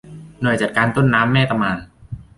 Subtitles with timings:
[0.41, 1.77] หน่วยจัดการต้นน้ำแม่ตะมาน